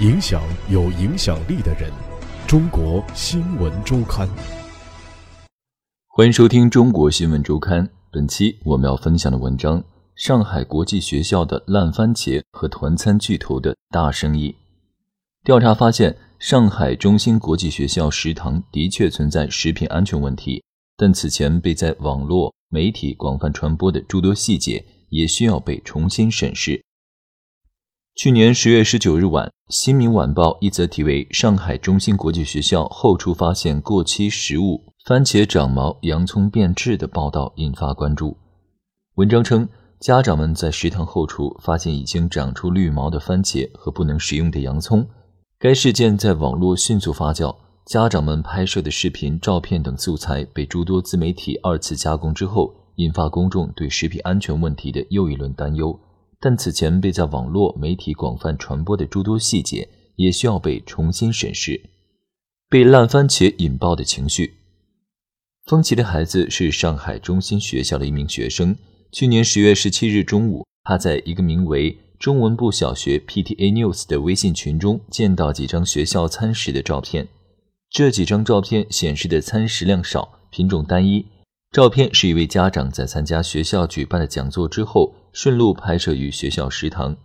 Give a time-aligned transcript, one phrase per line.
[0.00, 1.92] 影响有影响力的人。
[2.48, 4.26] 中国新闻周刊，
[6.08, 7.86] 欢迎收听中国新闻周刊。
[8.10, 9.84] 本期我们要分享的文章：
[10.16, 14.56] 上海国际学校的烂番茄和团餐巨头的大生意。
[15.44, 20.64] 调查发现，上海中心国际学校食堂的确存在食品安全问题，
[20.96, 26.82] 但此前被在网络媒体广泛传播的诸多细节也需要被重新审视。
[28.22, 38.36] 去年十月十九日晚，《新民晚报》一则题为“上海中心国际学校后厨发现过期食物，番茄长毛，洋葱变质”的报道引发关注。
[39.14, 39.66] 文章称，
[40.00, 45.08] 家长们在食堂后厨发现已经长出绿毛的番茄和不能食用的洋葱。
[45.58, 55.98] 该事件在网络迅速发酵，家长们拍摄的视频、照片等素材被诸多自媒体二次加工之后，引发公众对食品安全问题的又一轮担忧。
[56.40, 61.80] 但此前被在网络媒体广泛传播的诸多细节，也需要被重新审视。
[62.68, 64.54] 被烂番茄引爆的情绪。
[65.66, 68.76] 风奇的孩子是上海中心学校的一名学生。
[69.12, 71.98] 去年十月十七日中午，他在一个名为。
[72.18, 77.26] 中文部小学 PTA News 的微信群中见到几张学校餐食的照片，
[77.88, 81.24] 这几张照片显示的餐食量少，品种单一。
[81.72, 87.16] 照片是一位家长在参加学校举办的讲座之后，顺路拍摄于学校食堂。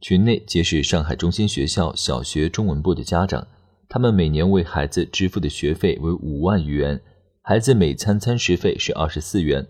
[0.00, 3.46] 群内皆是上海中心学校小学中文部的家长，
[3.88, 7.00] 他们每年为孩子支付的学费为五万余元，
[7.42, 9.66] 孩子每餐餐食费是二十四元。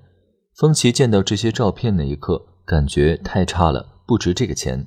[0.56, 3.94] 风奇见到这些照片那一刻，感觉太差了。
[4.06, 4.86] 不值这个钱。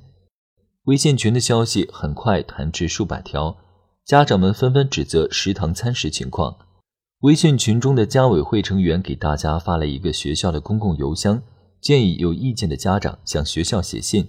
[0.84, 3.58] 微信群的消息很快弹至数百条，
[4.06, 6.56] 家长们纷纷指责食堂餐食情况。
[7.20, 11.42] 微信群中的家委会成员给大家发了一个学校的公共邮箱，
[11.80, 14.26] 建议有意见的家长向学校写信。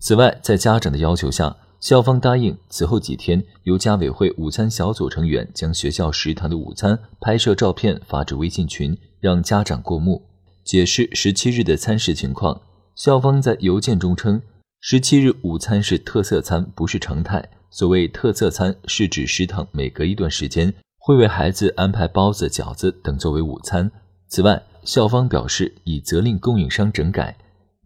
[0.00, 10.22] 此外，在家长的要求下，校方答应此后几天由家委会午餐小组成员将学校食堂的午餐拍摄照片发至微信群，让家长过目，
[10.64, 12.60] 解释十七日的餐食情况。
[12.94, 14.42] 校方在邮件中称，
[14.80, 17.48] 十七日午餐是特色餐，不是常态。
[17.70, 23.90] 所谓特色餐，是指食堂每隔一段时间会为孩子安排包子、饺子等作为午餐。
[24.28, 27.36] 此外，校方表示已责令供应商整改。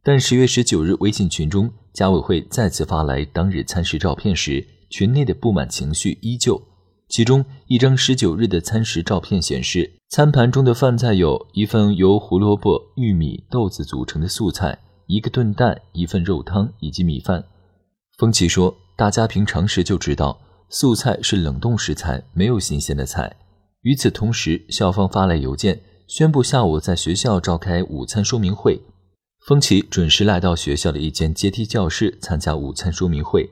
[0.03, 6.61] 但十月十九日微信群中，家委会再次发来当日餐食照片时，群内的不满情绪依旧。
[7.09, 14.79] 其中一张十九日的餐食照片显示，餐盘中的饭菜有一份由胡萝卜、玉米、豆子组成的素菜。
[15.07, 17.43] 一个炖蛋，一份肉汤以及米饭。
[18.17, 23.35] 风奇说：“大家凭常识就知道，素菜是冷冻食材，没有新鲜的菜。”
[23.83, 28.83] 与此同时，校方发来邮件，宣布下午在学校召开午餐说明会。
[29.47, 33.49] 风奇准时来到学校的一间阶梯教室参加午餐说明会。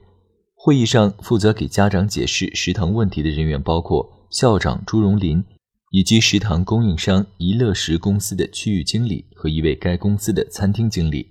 [0.57, 5.45] 会议上，负责给家长解释食堂问题的人员包括校长朱荣林，
[5.93, 11.29] 以及食堂供应商宜乐食公司的区域经理和一位该公司的餐厅经理。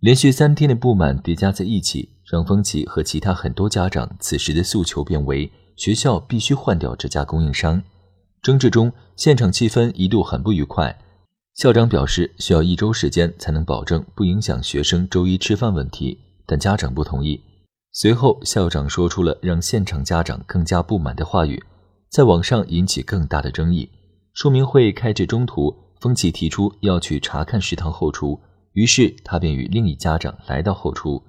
[0.00, 7.82] 连续三天的不满叠加在一起，让风奇和其他很多家长此时的诉求变为学校必须换掉这家供应商。
[8.42, 10.98] 争执中，现场气氛一度很不愉快。
[11.54, 17.40] 校长表示需要一周时间才能保证不影响学生周一吃饭问题，但家长不同意。
[17.90, 21.60] 随后，校长说出了让现场家长更加不满的话语，
[22.10, 23.90] 在网上引起更大的争议。
[24.34, 28.38] 说明会开至中途，风奇提出要去查看食堂后厨。
[28.74, 31.20] 于是他便与另一家长来到后厨，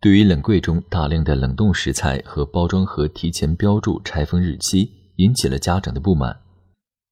[0.00, 4.90] 对于冷柜中大量的冷冻食材和包装盒提前标注拆封日期，
[5.20, 6.34] 引起了家长的不满。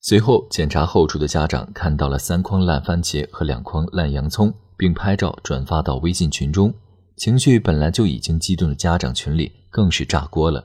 [0.00, 6.72] 随后检查后厨的家长看到了三筐烂番茄和两筐烂洋葱，并拍照转发到微信群中。
[7.16, 10.64] 情绪本来就已经激动的家长群里更是炸锅了，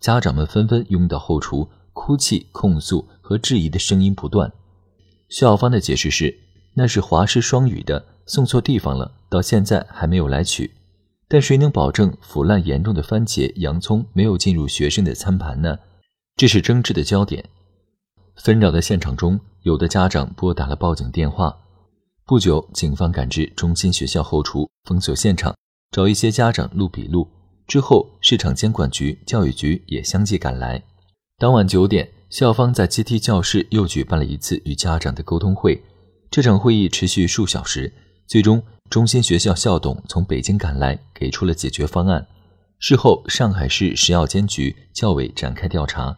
[0.00, 4.50] 家长们纷纷拥到后厨，哭泣、控诉和质疑的声音不断。
[5.28, 6.34] 校方的解释是，
[6.74, 8.06] 那是华师双语的。
[8.26, 10.70] 送错地方了，到现在还没有来取。
[11.28, 15.78] 但谁能保证腐烂严重的番茄、洋葱没有进入学生的餐盘呢？
[16.36, 17.44] 这是争执的焦点。
[18.36, 21.56] 纷扰的现场中，有的家长拨打了报警电话。
[22.26, 25.54] 不久，警方赶至中心学校后厨，封锁现场，
[25.92, 27.28] 找一些家长录笔录。
[27.68, 30.82] 之后，市场监管局、教育局也相继赶来。
[31.38, 35.80] 当晚九点，校方在阶梯教室又举办了一次与家长的沟通会。
[36.30, 37.92] 这场会议持续数小时。
[38.26, 38.60] 最终，
[38.90, 42.26] 中心学校校董从北京赶来，给出了解决方案。
[42.80, 46.16] 事后，上海市食药监局教委展开调查，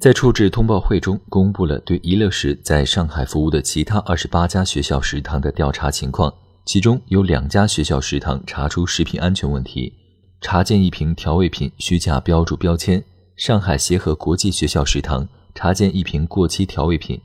[0.00, 6.32] 在处置通报会中公布了对宜乐食在上海服务的其他二十八家学校食堂的调查情况，
[6.64, 9.92] 其中有两家学校食堂查出食品安全问题，
[10.40, 13.00] 查见一瓶调味品虚假标注标签；
[13.34, 17.20] 上海协和国际学校食堂查见一瓶过期调味品。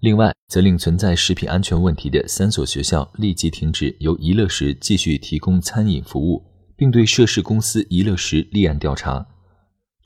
[0.00, 6.42] 另外，责令存在食品安全问题的三所学校立即停止由宜乐食继续提供餐饮服务，
[6.76, 9.24] 并对涉事公司宜乐食立案调查。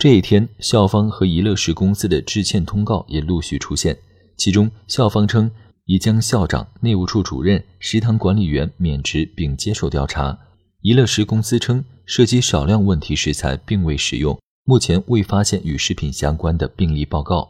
[0.03, 3.97] 这一天，校方和宜乐食公司的致歉通告也陆续出现，
[4.37, 5.49] 其中校方称
[5.85, 10.37] 已将校长、内务处主任、食堂管理员免职并接受调查；
[10.81, 17.49] 宜乐食公司称涉及少量问题食材并未使用，目前未发现与食品相关的病例报告。